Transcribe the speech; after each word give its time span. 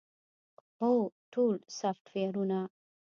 هو، 0.79 0.93
ټول 1.33 1.55
سافټویرونه 1.79 2.59